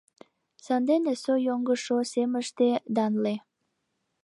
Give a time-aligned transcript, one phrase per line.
[0.65, 3.35] Сандене со йоҥгышо семыште данле